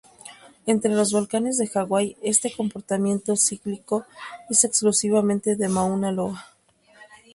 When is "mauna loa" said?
5.69-6.47